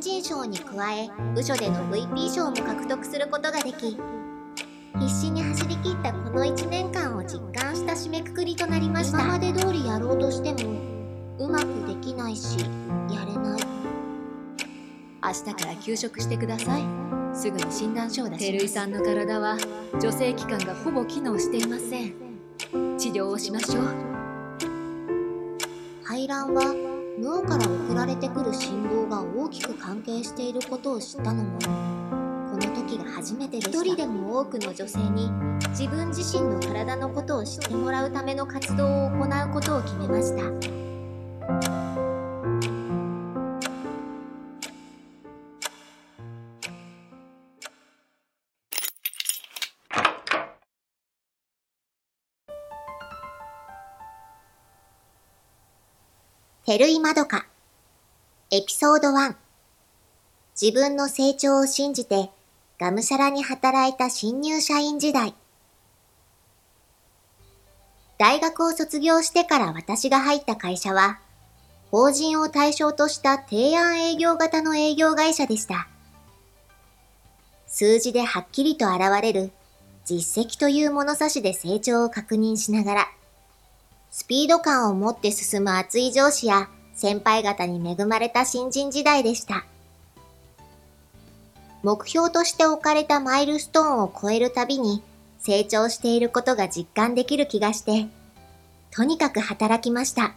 [0.00, 3.98] 新人賞に加え部署での VP 賞も獲得することができ
[4.98, 9.20] 必死に走り切ったこの1年間を実感した締めくくりとなりました。
[9.20, 10.72] 今まで通りやろうとしても
[11.38, 13.60] うまくできないしやれない。
[15.22, 16.82] 明日から休職してください。
[17.34, 19.58] すぐに診断書を出し照井さんの体は
[20.00, 22.14] 女性器官がほぼ機能していません。
[22.96, 23.84] 治療をしましょう。
[26.02, 26.74] 排卵は
[27.20, 27.66] 脳から
[28.00, 31.58] 送られてくる信号が大きく関係していることを知ったのも
[32.50, 33.78] この時が初めてでした。
[33.78, 35.30] 一人でも多くの女性に
[35.68, 40.50] 自分自身の体のことを知ってもらうための活動を行うことを決めました。
[56.64, 57.46] 照井まどか。
[58.52, 59.36] エピソード1
[60.60, 62.30] 自分の成長を信じて
[62.80, 65.34] がむしゃらに働いた新入社員時代。
[68.18, 71.20] 大学を卒業してから私が入った会社は
[71.92, 75.86] 法人を対象とした提案営業型の営業会社でした。
[77.68, 79.52] 数字ではっきりと現れる
[80.04, 83.08] 実績という物差しで成長を確認しながら
[84.10, 86.68] スピード感を持って進む熱い上司や
[87.00, 89.64] 先輩方に恵まれた新人時代でした。
[91.82, 95.02] 目標として置かれたマイルストーンを超えるたびに
[95.38, 98.06] 成長していることが実感できる気がして、
[98.90, 100.34] とにかく働きました。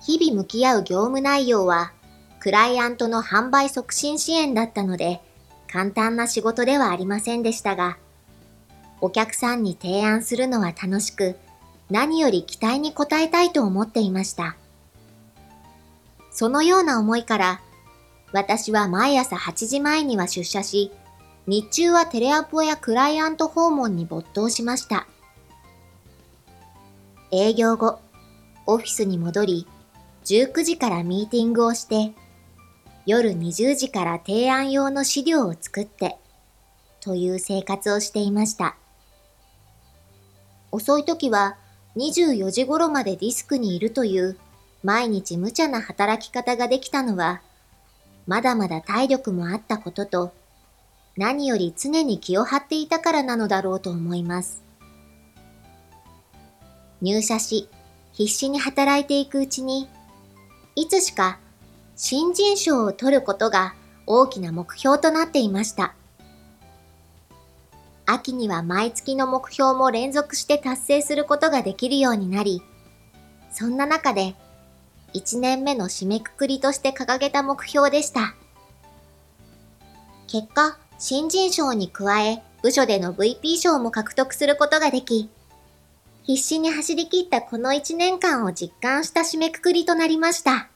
[0.00, 1.92] 日々向き合う業務内容は、
[2.38, 5.22] クライアントの販売促進支援だったので、
[5.66, 7.98] 簡単な仕事ではありませんでしたが、
[9.00, 11.36] お客さんに提案するのは楽しく、
[11.90, 14.56] 何より期待に応えたいと思っていました。
[16.30, 17.60] そのような思いから、
[18.32, 20.90] 私は毎朝8時前には出社し、
[21.46, 25.06] 日中はテレアポやクライアント訪問に没頭しました。
[27.30, 28.00] 営業後、
[28.66, 29.66] オフィスに戻り、
[30.24, 32.14] 19時からミーティングをして、
[33.06, 36.16] 夜20時から提案用の資料を作って、
[37.00, 38.76] という生活をしていました。
[40.72, 41.58] 遅い時は
[41.96, 44.36] 24時頃までディスクにいるという
[44.82, 47.40] 毎日無茶な働き方ができたのは、
[48.26, 50.32] まだまだ体力もあったことと、
[51.16, 54.62] 何より常に気を張っていたからなのだろうと思います。
[57.00, 57.68] 入社し、
[58.12, 59.88] 必死に働いていくうちに、
[60.76, 61.38] いつしか
[61.96, 63.74] 新人賞を取ることが
[64.06, 65.94] 大きな目標となっていました。
[68.06, 72.62] 秋には毎月の目標も連続して達成することができるようになり、
[73.50, 74.34] そんな中で、
[75.14, 78.34] 1年目の締めくくりとして掲げた目標でした。
[80.26, 85.30] 結果、新人賞に加え、部署での VP 賞も獲得することができ、
[86.24, 90.68] 必死に走り切ったこの1年間を実感した締めくくりとなりました。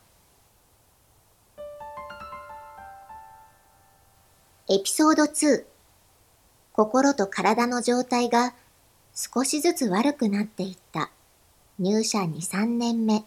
[4.69, 5.65] エピソード2
[6.79, 8.55] 心と体の状態が
[9.13, 11.11] 少しずつ悪くなっていった
[11.81, 13.25] 入社2、3年目。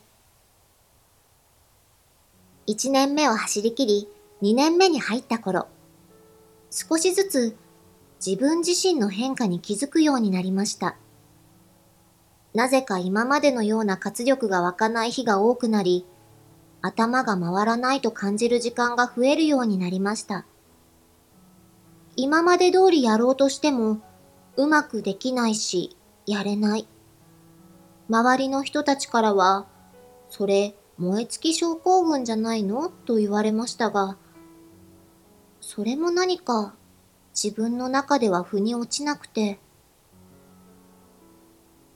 [2.67, 4.07] 1年目を走り切り
[4.41, 5.67] 2年目に入った頃、
[6.69, 7.57] 少しずつ
[8.25, 10.95] 自分自身の変化に気づくようになりました。
[12.53, 16.06] なぜか今までのような活力が湧かない日が多くなり、
[16.81, 20.45] 頭が回らないと感じる時間が増えるようになりました。
[22.23, 23.99] 今まで通りやろうとしても、
[24.55, 26.87] うまくできないし、やれない。
[28.11, 29.65] 周りの人たちからは、
[30.29, 32.89] それ、燃え尽き症候群じゃないの？
[32.89, 34.17] と言われましたが、
[35.61, 36.75] それも何か
[37.33, 39.57] 自分の中では腑に落ちなくて、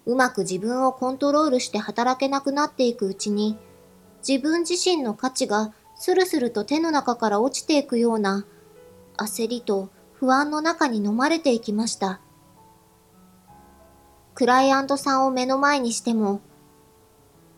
[0.07, 3.59] うまく自分をコントロールして働けなくなっていくうちに、
[4.27, 8.43] 自分自身の価値がスルスルと手の中から落ちていくような
[9.17, 9.89] 焦りと
[10.20, 12.22] 不安の中に飲まれていきました。
[14.34, 16.41] クライアントさんを目の前にしても、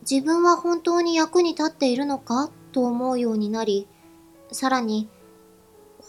[0.08, 2.50] 自分は本当に役に立っているのか？
[2.72, 3.88] と思うようになり、
[4.52, 5.08] さらに、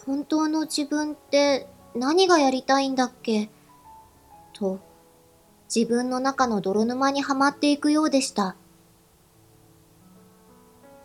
[0.06, 3.50] 本当の自分って何がやりたいんだっけ？
[4.52, 4.78] と、
[5.74, 8.56] 自分の中の泥沼にはまっていくようでした。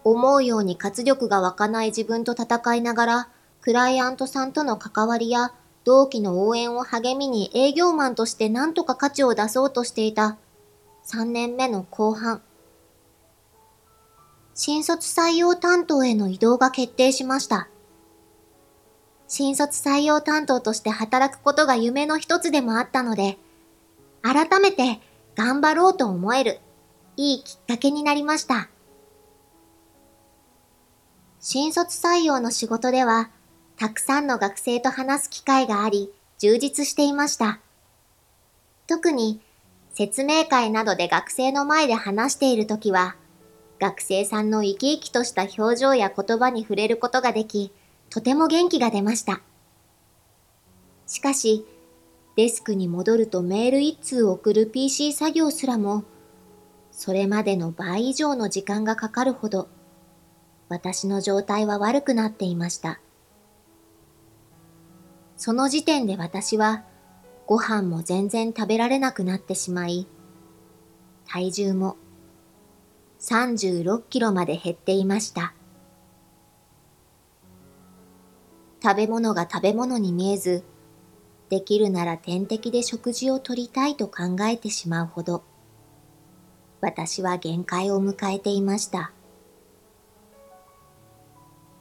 [0.04, 3.30] 思うように活力が湧かない自分と戦いながら、
[3.66, 5.52] クライアントさんとの関わりや
[5.86, 10.38] 同期の応援を励みに営業マンとして何とか価値を出そうとしていた
[11.08, 12.44] 3年目の後半。
[14.54, 17.68] 新卒採用担当への移動が決定しました。
[19.28, 23.40] 新卒採用担当として働くことが夢の一つでもあったので、
[24.22, 25.00] 改めて
[25.34, 26.60] 頑張ろうと思える、
[27.18, 28.70] いいきっかけになりました。
[31.40, 33.32] 新卒採用の仕事では、
[33.78, 37.60] たくさんの学生と話す機会があり、充実していました。
[38.88, 39.42] 特に、
[39.94, 43.16] 説明会などで学生の前で話しているときは、
[43.80, 47.72] 学生さんの生き生きとした表情や言葉に触れることができ、
[48.10, 49.42] とても元気が出ました。
[51.08, 51.66] しかし、
[52.36, 56.04] デスクに戻るとメール一通送る PC 作業すらも、
[56.92, 59.68] それまでの倍以上の時間がかかるほど
[60.70, 63.00] 私の状態は悪くなっていました。
[65.38, 66.84] その時点で私は
[67.46, 70.08] ご飯も全然食べられなくなってしまい、
[71.28, 71.98] 体重も
[73.20, 75.54] 36キロまで減っていました。
[78.82, 80.64] 食べ物が食べ物に見えず、
[81.50, 85.44] できるなら点滴で食事をとりたいと考えてしまうほど、
[86.82, 89.12] 私は限界を迎えていました。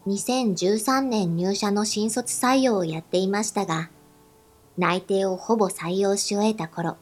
[0.07, 3.91] 2013年入社の新卒採用をやっていましたが、
[4.77, 6.99] 内定をほぼ採用し終えた頃、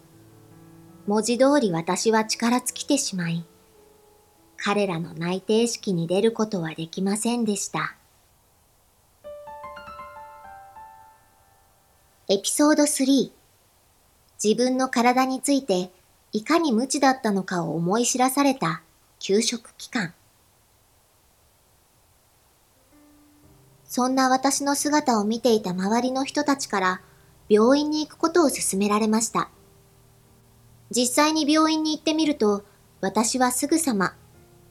[1.08, 3.44] 文字通り私は力尽きてしまい、
[4.56, 7.96] 彼らの内定式に出ることはできませんでした。
[12.28, 13.32] エピソード3
[14.42, 15.90] 自分の体について
[16.30, 18.82] いかに無知だったのかを思い知らされた
[19.18, 20.14] 給食期間。
[23.94, 27.00] そんな私の姿を見ていた周りの人たちから
[27.50, 29.50] 病院に行くことを勧められました。
[30.90, 32.64] 実際に病院に行ってみると、
[33.02, 34.14] 私はすぐさま、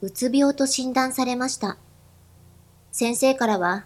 [0.01, 1.77] うつ病と診断されました。
[2.91, 3.85] 先生からは、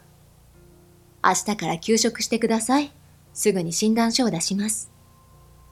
[1.22, 2.94] 明日から休職してください。
[3.34, 4.90] すぐに診断書を出します。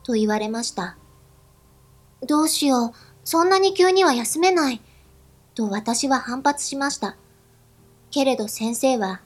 [0.04, 0.98] と言われました。
[2.28, 2.92] どうしよう、
[3.24, 4.82] そんなに急には休めない。
[5.56, 7.16] と私は反発しました。
[8.12, 9.22] けれど先生は、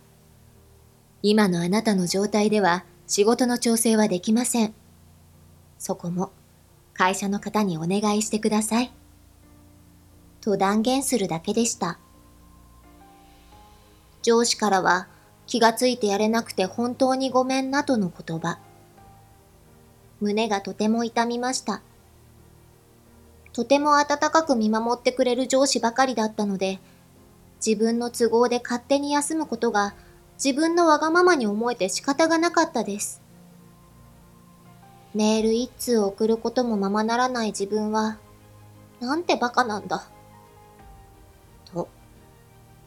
[1.23, 4.73] 今のあなたの状態では仕事の調整はできません。
[5.79, 6.31] そこも
[6.93, 8.91] 会社の方にお願いしてください。
[10.41, 11.99] と断言するだけでした。
[14.21, 15.07] 上司からは
[15.45, 18.59] 気がついてやれなくて本当にごめんなとの言葉。
[20.19, 21.81] 胸がとても痛みました。
[23.53, 26.79] とても温かく見守ってくれる上司ばかりだったので、
[27.65, 29.95] 自分の都合で勝手に休むことが
[30.43, 33.21] 自分のわがままに思えて仕方がなかったです。
[35.13, 38.19] メール一通送ることもままならない自分は、
[38.99, 40.09] なんてバカなんだ。
[41.65, 41.87] と、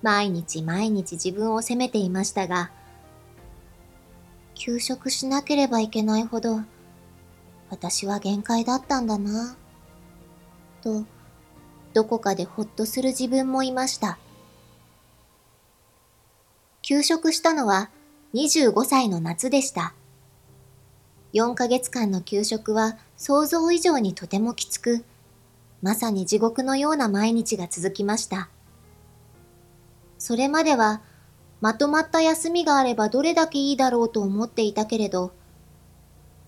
[0.00, 2.70] 毎日毎日自分を責めていましたが、
[4.54, 6.60] 休職しなければいけないほど、
[7.68, 9.56] 私は限界だったんだな。
[10.82, 11.04] と、
[11.94, 14.18] どこかでほっとする自分もいました。
[16.90, 17.88] 休職したのは
[18.34, 19.94] 25歳の夏でした。
[21.34, 25.04] 4ヶ月間の休職は想像以上にとてもきつく、
[25.82, 28.48] まさに地獄のような毎日が続きました。
[30.18, 31.00] それまでは
[31.60, 35.30] まとまった休みがあればどれだけいいだろうと思っていたけれど、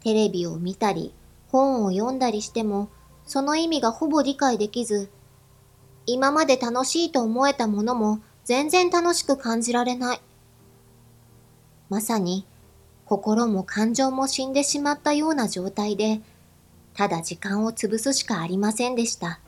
[0.03, 1.15] テレビを見たり
[1.53, 2.89] 本を読んだりしても
[3.27, 5.09] その意味がほぼ理解できず、
[6.05, 10.21] 今まで楽しいと思えたものも全然楽しく感じられない。
[11.93, 12.47] まさに
[13.05, 16.23] 心も感情も死んでしまったような状態で、
[16.95, 19.41] ただ時間を潰すしかありませんでした。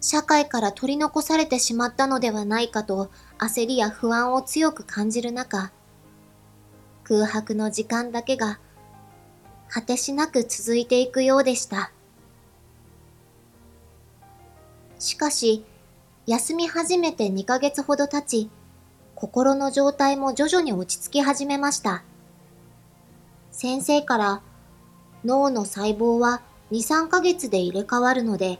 [0.00, 5.70] 社会から取り残されてしまったのではないかと焦りや不安を強く感じる中、
[7.04, 8.58] 空白の時間だけが
[9.68, 11.92] 果てしなく続いていくようでした。
[14.98, 15.62] しかし、
[16.24, 18.50] 休み始めて2ヶ月ほど経ち、
[19.22, 22.02] 心の状態も徐々に落ち着き始めました。
[23.52, 24.42] 先生から
[25.24, 28.58] 脳の細胞は2、3ヶ月で入れ替わるので、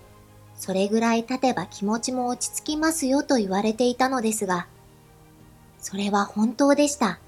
[0.55, 4.69] それぐらい経てば気持ちも落ち着きますよと言われていたのですが、
[5.81, 7.19] それは本当でした。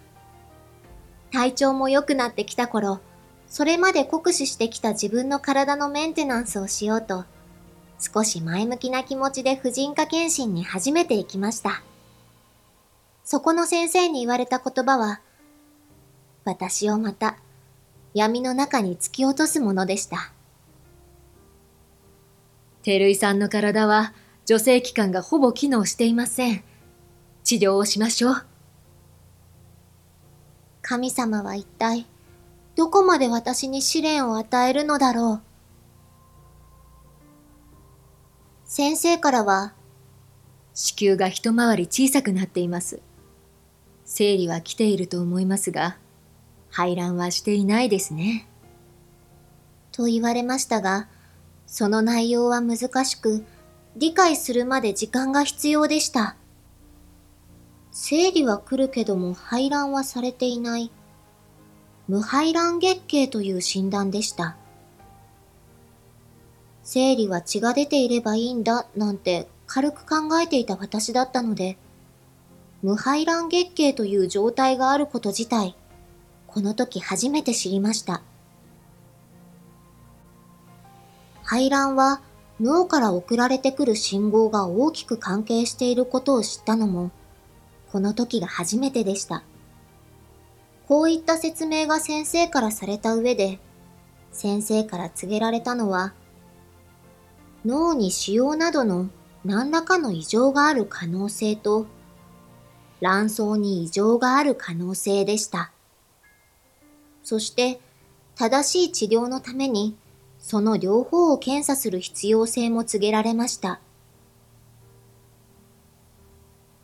[1.33, 3.01] 体調も良くなってきた頃、
[3.49, 7.25] それまで酷使してきた自分の体のメンテナンスをしようと、
[7.99, 11.83] 少し前向きな気持ちで婦人科検診に初めて行きました。
[13.25, 15.21] そこの先生に言われた言葉は、
[16.45, 17.39] 私をまた
[18.13, 20.31] 闇の中に突き落とすものでした。
[22.83, 24.13] 照井さんの体は
[24.45, 26.63] 女性器官がほぼ機能していません。
[27.45, 28.47] 治療をしましょう。
[30.83, 32.07] 神様は一体、
[32.77, 35.43] どこまで私に試練を与えるのだろう。
[38.67, 39.73] 先生からは、
[40.75, 43.01] 子宮が一回り小さくなっています。
[44.17, 45.97] 生理は来ていると思いますが、
[46.71, 48.47] 排卵はしていないですね。
[49.91, 51.09] と言われましたが、
[51.67, 53.45] その内容は難しく、
[53.97, 56.37] 理解するまで時間が必要でした。
[57.91, 60.93] 生理は来るけども排卵はされていない。
[62.07, 64.57] 無排卵月経という診断でした。
[66.85, 71.79] 生理は血が出ていればいいんだなんて軽く考えていた私だったので、
[72.85, 75.75] 無排卵月経という状態があること自体、
[76.47, 78.21] この時初めて知りました。
[81.43, 82.21] 排卵は
[82.61, 87.11] 脳から送られてくる信号が大きく関係していることを知ったのも、
[87.91, 89.45] この時が初めてでした。
[90.87, 93.61] こういった説明が先生からされた上で、
[94.31, 96.13] 先生から告げられたのは、
[97.65, 99.09] 脳に腫瘍などの
[99.43, 101.87] 何らかの異常がある可能性と、
[103.05, 105.71] 卵巣に異常がある可能性でした。
[107.23, 107.79] そして、
[108.35, 109.95] 正しい治療のために、
[110.39, 113.79] その両方を検査する必要性も告げられました。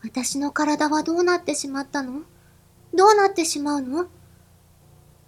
[0.03, 2.21] 私の体はどうなってしまったの？
[2.93, 4.05] どうなってしまうの？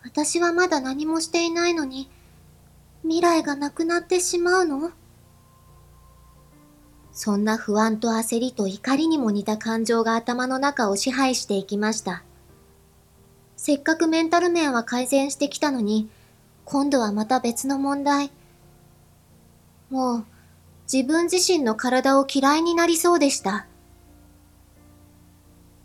[0.04, 2.08] 私はまだ何もしていないのに、
[3.02, 4.92] 未来がなくなってしまうの？
[7.14, 12.24] そんな不安と焦りと怒りにも似た感情が頭の中を支配していきました。
[13.56, 16.10] せっかくメンタル面は改善してきたのに、
[16.66, 18.32] 今度はまた別の問題。
[19.92, 20.26] もう、
[20.92, 23.68] 自分自身の体を嫌いになりそうでした。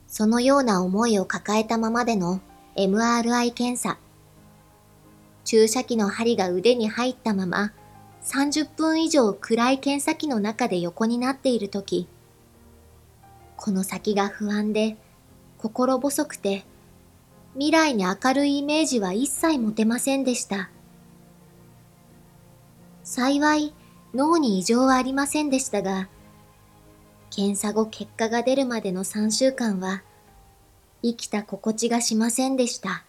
[0.06, 2.40] そのような思いを抱えたままでの
[2.74, 3.98] MRI 検査。
[5.44, 7.72] 注射器の針が腕に入ったまま
[8.28, 12.06] 30分以上暗い検査機の中で横になっているとき、
[13.56, 14.98] この先が不安で
[15.56, 16.64] 心細くて
[17.54, 20.68] 未来に明るいイメージは一切持てませんでした。
[23.02, 23.72] 幸い
[24.14, 26.10] 脳に異常はありませんでしたが、
[27.30, 30.02] 検査後結果が出るまでの3週間は、
[31.02, 33.07] 生きた心地がしませんでした。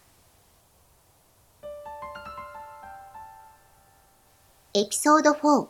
[4.79, 5.67] エピソード4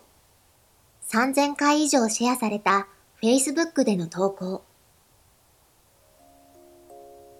[1.10, 2.88] 3000回以上シェアされた
[3.24, 4.63] Facebook での投稿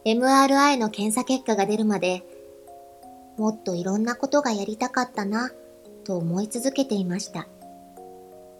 [0.04, 2.24] MRI の検査結果が出るまで
[3.38, 5.52] もっといろんなことがやりたかったな
[6.06, 7.48] と思い続けていました。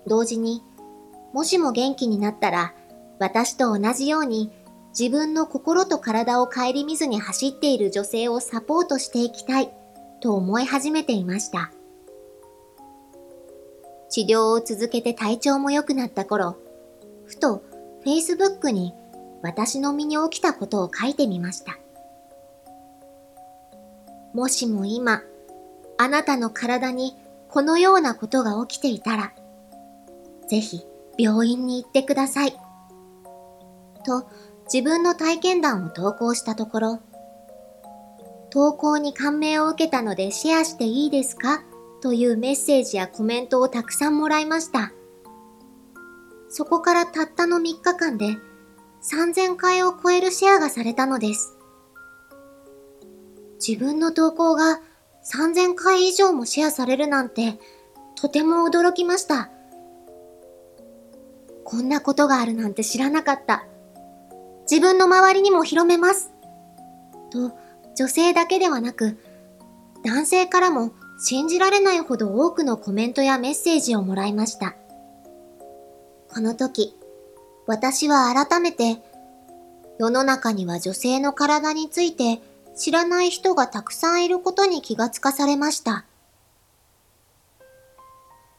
[0.06, 0.62] 同時に
[1.34, 2.76] もしも元気になったら、
[3.18, 4.52] 私と同じように
[4.98, 9.72] 自分の心と体を顧みずに走っている女性をサポートしていきたい
[10.22, 11.72] と思い始めていました。
[14.10, 16.58] 治療を続けて体調も良くなった頃、
[17.26, 17.64] ふと
[18.06, 18.94] Facebook に
[19.42, 21.78] 私の身に起きたことを書いてみました。
[24.34, 25.22] もしも今、
[25.98, 27.16] あなたの体に
[27.50, 29.34] このようなことが起きていたら、
[30.48, 30.86] ぜひ
[31.18, 32.54] 病院に行ってください。
[34.06, 34.26] と
[34.72, 37.00] 自分の体験談を投稿したところ、
[38.50, 41.62] 投稿に感銘を受けたのでシェアしていいですか？
[42.02, 44.92] というメッセージやコメントをたくさんもらいました。
[46.50, 48.38] そこからたったの3日間で
[49.04, 51.56] 3000回を超えるシェアがされたのです。
[53.66, 54.82] 自分の投稿が
[55.32, 57.60] 3000回以上もシェアされるなんて
[58.16, 59.50] とても驚きました。
[61.64, 63.66] こんなことがあるなんて知らなかった。
[64.70, 66.32] 自分の周りにも広めます。
[67.32, 67.52] と、
[67.96, 69.18] 女性だけではなく、
[70.04, 74.76] 男性からも信じられないほど多くのコメントやメッセージをもらいました。
[76.34, 76.96] この時、
[77.68, 79.02] 私は改めて、
[80.00, 82.42] 世の中には女性の体について
[82.74, 86.06] 知らない人がたくさんいることに気がつかされました。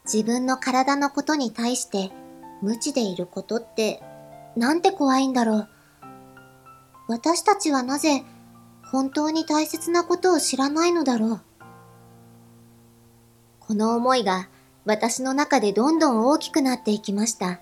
[0.04, 2.10] 自分の体のことに対して
[2.60, 4.02] 無知でいることって
[4.56, 5.68] なんて怖いんだろう。
[7.08, 8.22] 私たちはなぜ
[8.92, 11.40] 本当に大切なことを知らないのだろう。
[13.70, 14.48] この思いが
[14.84, 17.60] 私の中でどんどん大きくなっていきました。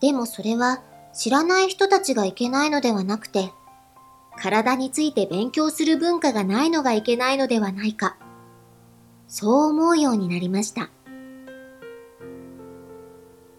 [0.00, 3.52] でもそれは知らない人たちがいけないのではなくて、
[4.36, 8.16] 体について勉強する文化がないのがいけないのではないか。
[9.28, 10.90] そう思うようになりました。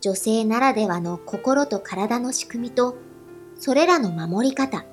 [0.01, 2.97] 女性ならではの心と体の仕組みと、
[3.57, 4.83] それらの守り方。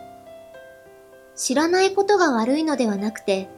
[1.34, 3.50] 知らないことが悪いのではなくて、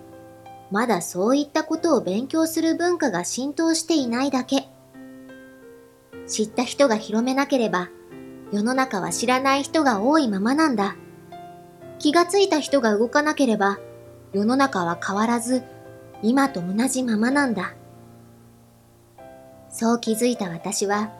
[0.74, 4.66] まだそういったことを勉強する文化が浸透していないだけ。
[6.26, 7.90] 知った人が広めなければ、
[8.50, 10.96] 世の中は知らない人が多いままなんだ。
[12.00, 13.78] 気がついた人が動かなければ、
[14.32, 15.62] 世の中は変わらず、
[16.24, 17.76] 今と同じままなんだ。
[19.70, 21.12] そう気づいた私は、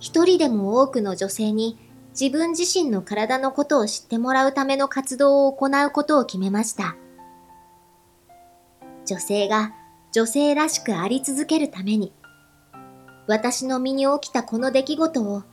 [0.00, 1.78] 一人でも多くの女性に
[2.20, 6.96] 自分自身の体のことを知ってもらうための活動を行うことを決めました。
[9.08, 9.72] 女性が
[10.12, 12.12] 女性らしくあり続けるために、
[13.26, 15.44] 私の身に起きたこの出来事を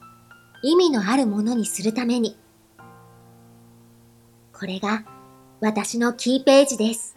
[0.62, 2.38] 意味のあるものにするために、
[4.52, 5.06] これが
[5.62, 7.16] 私のキーページです。